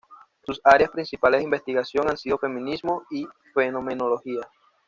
[0.43, 4.41] Sus áreas principales de investigación han sido feminismo y fenomenología.